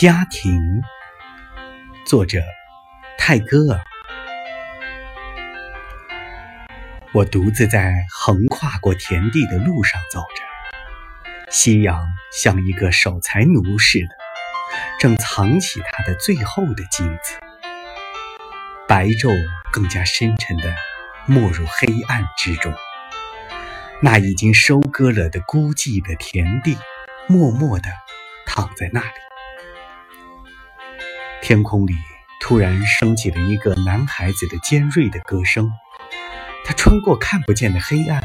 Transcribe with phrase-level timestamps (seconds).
[0.00, 0.80] 家庭，
[2.06, 2.40] 作者
[3.18, 3.80] 泰戈尔。
[7.12, 12.00] 我独自在横跨过田地的路上走着，夕阳
[12.30, 14.08] 像一个守财奴似的，
[15.00, 17.34] 正藏起它的最后的金子。
[18.86, 19.32] 白昼
[19.72, 20.72] 更加深沉的
[21.26, 22.72] 没入黑暗之中，
[24.00, 26.78] 那已经收割了的孤寂的田地，
[27.26, 27.90] 默默地
[28.46, 29.27] 躺在那里。
[31.48, 31.94] 天空里
[32.42, 35.72] 突然升起了一个男孩子的尖锐的歌声，
[36.62, 38.22] 他穿过看不见的黑暗，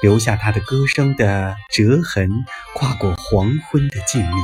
[0.00, 2.30] 留下他的歌声的折痕，
[2.74, 4.34] 跨过黄昏的静谧。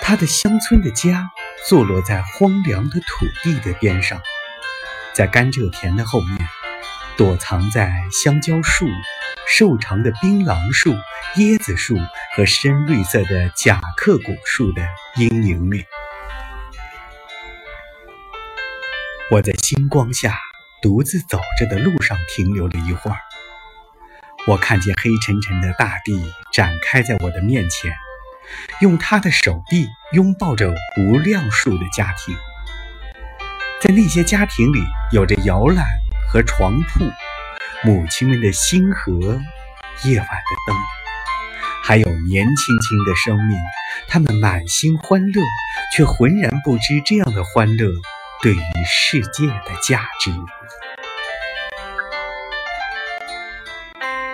[0.00, 1.28] 他的乡村的家
[1.66, 4.22] 坐落在荒凉的土地的边上，
[5.12, 6.48] 在甘蔗田的后面，
[7.16, 8.86] 躲藏在香蕉树、
[9.48, 10.94] 瘦长的槟榔树、
[11.34, 11.98] 椰子树
[12.36, 15.84] 和深绿色的甲壳果树的阴影里。
[19.32, 20.38] 我在星光下
[20.82, 23.16] 独自走着的路上停留了一会儿，
[24.46, 27.96] 我看见黑沉沉的大地展开在我的面前，
[28.82, 32.36] 用他的手臂拥抱着无量数的家庭，
[33.80, 35.86] 在那些家庭里有着摇篮
[36.28, 37.10] 和床铺，
[37.84, 39.40] 母亲们的星河，
[40.04, 40.76] 夜晚的灯，
[41.82, 43.56] 还有年轻轻的生命，
[44.08, 45.40] 他们满心欢乐，
[45.96, 47.88] 却浑然不知这样的欢乐。
[48.42, 50.32] 对于世界的价值。